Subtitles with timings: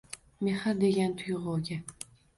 [0.47, 1.77] Mehr degan tuyg’uga.